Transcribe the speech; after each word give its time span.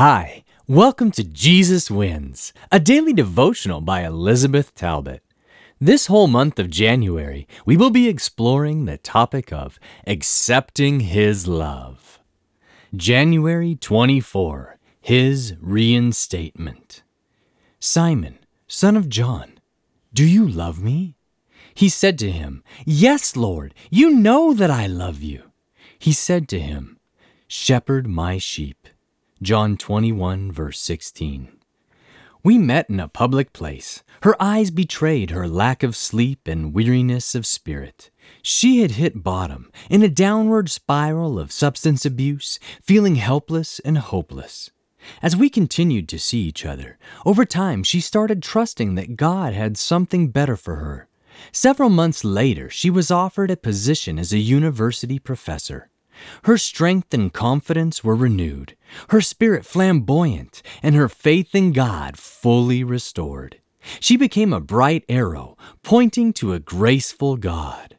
Hi, 0.00 0.44
welcome 0.66 1.10
to 1.10 1.22
Jesus 1.22 1.90
Wins, 1.90 2.54
a 2.72 2.80
daily 2.80 3.12
devotional 3.12 3.82
by 3.82 4.02
Elizabeth 4.02 4.74
Talbot. 4.74 5.22
This 5.78 6.06
whole 6.06 6.26
month 6.26 6.58
of 6.58 6.70
January, 6.70 7.46
we 7.66 7.76
will 7.76 7.90
be 7.90 8.08
exploring 8.08 8.86
the 8.86 8.96
topic 8.96 9.52
of 9.52 9.78
accepting 10.06 11.00
His 11.00 11.46
love. 11.46 12.18
January 12.96 13.74
24, 13.74 14.78
His 15.02 15.54
reinstatement. 15.60 17.02
Simon, 17.78 18.38
son 18.66 18.96
of 18.96 19.10
John, 19.10 19.58
do 20.14 20.24
you 20.24 20.48
love 20.48 20.82
me? 20.82 21.14
He 21.74 21.90
said 21.90 22.18
to 22.20 22.30
him, 22.30 22.64
Yes, 22.86 23.36
Lord, 23.36 23.74
you 23.90 24.08
know 24.08 24.54
that 24.54 24.70
I 24.70 24.86
love 24.86 25.22
you. 25.22 25.50
He 25.98 26.14
said 26.14 26.48
to 26.48 26.58
him, 26.58 26.98
Shepherd 27.46 28.06
my 28.06 28.38
sheep. 28.38 28.88
John 29.42 29.78
21, 29.78 30.52
verse 30.52 30.78
16. 30.80 31.48
We 32.44 32.58
met 32.58 32.90
in 32.90 33.00
a 33.00 33.08
public 33.08 33.54
place. 33.54 34.02
Her 34.20 34.36
eyes 34.38 34.70
betrayed 34.70 35.30
her 35.30 35.48
lack 35.48 35.82
of 35.82 35.96
sleep 35.96 36.46
and 36.46 36.74
weariness 36.74 37.34
of 37.34 37.46
spirit. 37.46 38.10
She 38.42 38.82
had 38.82 38.92
hit 38.92 39.22
bottom 39.22 39.72
in 39.88 40.02
a 40.02 40.10
downward 40.10 40.68
spiral 40.68 41.38
of 41.38 41.52
substance 41.52 42.04
abuse, 42.04 42.58
feeling 42.82 43.14
helpless 43.14 43.78
and 43.78 43.96
hopeless. 43.96 44.72
As 45.22 45.34
we 45.34 45.48
continued 45.48 46.06
to 46.10 46.18
see 46.18 46.40
each 46.40 46.66
other, 46.66 46.98
over 47.24 47.46
time 47.46 47.82
she 47.82 48.02
started 48.02 48.42
trusting 48.42 48.94
that 48.96 49.16
God 49.16 49.54
had 49.54 49.78
something 49.78 50.28
better 50.28 50.56
for 50.56 50.76
her. 50.76 51.08
Several 51.50 51.88
months 51.88 52.24
later, 52.24 52.68
she 52.68 52.90
was 52.90 53.10
offered 53.10 53.50
a 53.50 53.56
position 53.56 54.18
as 54.18 54.34
a 54.34 54.38
university 54.38 55.18
professor. 55.18 55.88
Her 56.44 56.58
strength 56.58 57.14
and 57.14 57.32
confidence 57.32 58.02
were 58.04 58.16
renewed, 58.16 58.76
her 59.08 59.20
spirit 59.20 59.64
flamboyant, 59.64 60.62
and 60.82 60.94
her 60.94 61.08
faith 61.08 61.54
in 61.54 61.72
God 61.72 62.18
fully 62.18 62.84
restored. 62.84 63.60
She 63.98 64.16
became 64.16 64.52
a 64.52 64.60
bright 64.60 65.04
arrow, 65.08 65.56
pointing 65.82 66.32
to 66.34 66.52
a 66.52 66.58
graceful 66.60 67.36
God. 67.36 67.96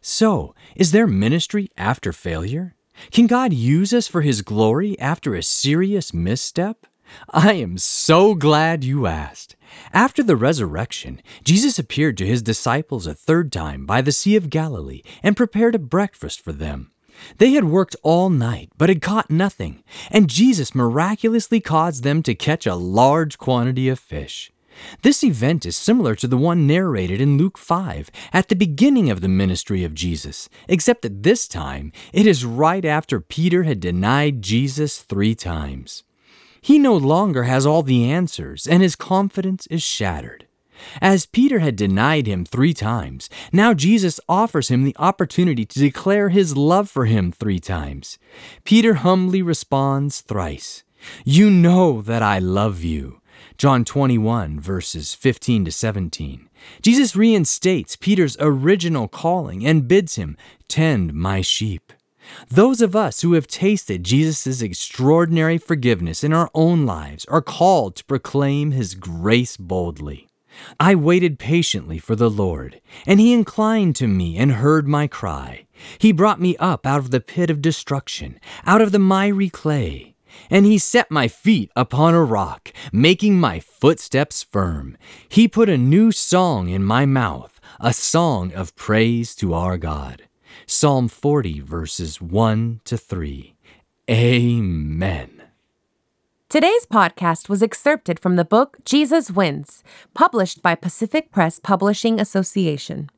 So, 0.00 0.54
is 0.76 0.92
there 0.92 1.06
ministry 1.06 1.70
after 1.76 2.12
failure? 2.12 2.74
Can 3.10 3.26
God 3.26 3.52
use 3.52 3.92
us 3.92 4.06
for 4.06 4.22
His 4.22 4.42
glory 4.42 4.98
after 4.98 5.34
a 5.34 5.42
serious 5.42 6.14
misstep? 6.14 6.86
I 7.28 7.54
am 7.54 7.78
so 7.78 8.34
glad 8.34 8.84
you 8.84 9.06
asked. 9.06 9.56
After 9.92 10.22
the 10.22 10.36
resurrection, 10.36 11.20
Jesus 11.44 11.78
appeared 11.78 12.16
to 12.18 12.26
his 12.26 12.42
disciples 12.42 13.06
a 13.06 13.14
third 13.14 13.52
time 13.52 13.86
by 13.86 14.00
the 14.00 14.12
Sea 14.12 14.36
of 14.36 14.50
Galilee 14.50 15.02
and 15.22 15.36
prepared 15.36 15.74
a 15.74 15.80
breakfast 15.80 16.40
for 16.40 16.52
them. 16.52 16.92
They 17.38 17.52
had 17.52 17.64
worked 17.64 17.96
all 18.02 18.30
night, 18.30 18.70
but 18.78 18.88
had 18.88 19.02
caught 19.02 19.30
nothing, 19.30 19.82
and 20.10 20.28
Jesus 20.28 20.74
miraculously 20.74 21.60
caused 21.60 22.02
them 22.02 22.22
to 22.22 22.34
catch 22.34 22.66
a 22.66 22.74
large 22.74 23.38
quantity 23.38 23.88
of 23.88 23.98
fish. 23.98 24.52
This 25.02 25.22
event 25.22 25.66
is 25.66 25.76
similar 25.76 26.14
to 26.16 26.26
the 26.26 26.36
one 26.36 26.66
narrated 26.66 27.20
in 27.20 27.36
Luke 27.36 27.58
5 27.58 28.10
at 28.32 28.48
the 28.48 28.56
beginning 28.56 29.10
of 29.10 29.20
the 29.20 29.28
ministry 29.28 29.84
of 29.84 29.94
Jesus, 29.94 30.48
except 30.68 31.02
that 31.02 31.22
this 31.22 31.48
time 31.48 31.92
it 32.12 32.26
is 32.26 32.44
right 32.44 32.84
after 32.84 33.20
Peter 33.20 33.64
had 33.64 33.80
denied 33.80 34.42
Jesus 34.42 34.98
three 34.98 35.34
times. 35.34 36.04
He 36.60 36.78
no 36.78 36.96
longer 36.96 37.44
has 37.44 37.64
all 37.66 37.82
the 37.82 38.10
answers, 38.10 38.66
and 38.66 38.82
his 38.82 38.96
confidence 38.96 39.66
is 39.68 39.82
shattered. 39.82 40.46
As 41.00 41.26
Peter 41.26 41.58
had 41.60 41.76
denied 41.76 42.26
him 42.26 42.44
three 42.44 42.74
times, 42.74 43.28
now 43.52 43.74
Jesus 43.74 44.20
offers 44.28 44.68
him 44.68 44.84
the 44.84 44.96
opportunity 44.98 45.64
to 45.64 45.78
declare 45.78 46.28
his 46.28 46.56
love 46.56 46.88
for 46.88 47.06
him 47.06 47.32
three 47.32 47.58
times. 47.60 48.18
Peter 48.64 48.94
humbly 48.94 49.42
responds 49.42 50.20
thrice 50.20 50.82
You 51.24 51.50
know 51.50 52.02
that 52.02 52.22
I 52.22 52.38
love 52.38 52.82
you. 52.82 53.20
John 53.56 53.84
21, 53.84 54.58
verses 54.58 55.14
15 55.14 55.66
to 55.66 55.72
17. 55.72 56.48
Jesus 56.82 57.16
reinstates 57.16 57.96
Peter's 57.96 58.36
original 58.40 59.08
calling 59.08 59.66
and 59.66 59.88
bids 59.88 60.16
him, 60.16 60.36
Tend 60.68 61.12
my 61.12 61.40
sheep. 61.40 61.92
Those 62.48 62.80
of 62.80 62.96
us 62.96 63.22
who 63.22 63.34
have 63.34 63.46
tasted 63.46 64.04
Jesus' 64.04 64.62
extraordinary 64.62 65.58
forgiveness 65.58 66.22
in 66.24 66.32
our 66.32 66.50
own 66.54 66.86
lives 66.86 67.24
are 67.26 67.42
called 67.42 67.96
to 67.96 68.04
proclaim 68.04 68.70
his 68.70 68.94
grace 68.94 69.56
boldly. 69.56 70.29
I 70.78 70.94
waited 70.94 71.38
patiently 71.38 71.98
for 71.98 72.16
the 72.16 72.30
Lord, 72.30 72.80
and 73.06 73.20
he 73.20 73.32
inclined 73.32 73.96
to 73.96 74.06
me 74.06 74.36
and 74.36 74.52
heard 74.52 74.86
my 74.86 75.06
cry. 75.06 75.66
He 75.98 76.12
brought 76.12 76.40
me 76.40 76.56
up 76.58 76.86
out 76.86 76.98
of 76.98 77.10
the 77.10 77.20
pit 77.20 77.50
of 77.50 77.62
destruction, 77.62 78.38
out 78.64 78.80
of 78.80 78.92
the 78.92 78.98
miry 78.98 79.48
clay. 79.48 80.14
And 80.48 80.64
he 80.64 80.78
set 80.78 81.10
my 81.10 81.28
feet 81.28 81.70
upon 81.74 82.14
a 82.14 82.22
rock, 82.22 82.72
making 82.92 83.40
my 83.40 83.60
footsteps 83.60 84.42
firm. 84.42 84.96
He 85.28 85.48
put 85.48 85.68
a 85.68 85.76
new 85.76 86.12
song 86.12 86.68
in 86.68 86.84
my 86.84 87.04
mouth, 87.04 87.60
a 87.80 87.92
song 87.92 88.52
of 88.52 88.76
praise 88.76 89.34
to 89.36 89.54
our 89.54 89.76
God. 89.76 90.28
Psalm 90.66 91.08
40, 91.08 91.60
verses 91.60 92.20
1 92.20 92.80
to 92.84 92.96
3. 92.96 93.54
Amen. 94.08 95.39
Today's 96.50 96.84
podcast 96.84 97.48
was 97.48 97.62
excerpted 97.62 98.18
from 98.18 98.34
the 98.34 98.44
book 98.44 98.78
Jesus 98.84 99.30
Wins, 99.30 99.84
published 100.14 100.62
by 100.62 100.74
Pacific 100.74 101.30
Press 101.30 101.60
Publishing 101.60 102.18
Association. 102.18 103.08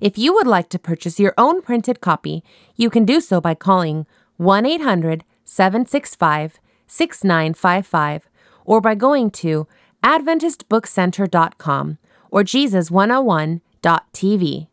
If 0.00 0.16
you 0.16 0.32
would 0.32 0.46
like 0.46 0.68
to 0.68 0.78
purchase 0.78 1.18
your 1.18 1.34
own 1.36 1.62
printed 1.62 2.00
copy, 2.00 2.44
you 2.76 2.88
can 2.88 3.04
do 3.04 3.20
so 3.20 3.40
by 3.40 3.56
calling 3.56 4.06
1 4.36 4.64
800 4.64 5.24
765 5.44 6.60
6955 6.86 8.28
or 8.64 8.80
by 8.80 8.94
going 8.94 9.32
to 9.32 9.66
AdventistBookCenter.com 10.04 11.98
or 12.30 12.44
Jesus101.tv. 12.44 14.68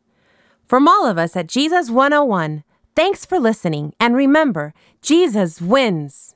From 0.68 0.88
all 0.88 1.07
of 1.07 1.18
us 1.18 1.35
at 1.35 1.47
Jesus 1.47 1.90
101, 1.90 2.63
thanks 2.96 3.25
for 3.25 3.40
listening, 3.40 3.96
and 4.00 4.16
remember, 4.16 4.75
Jesus 5.02 5.59
wins! 5.59 6.35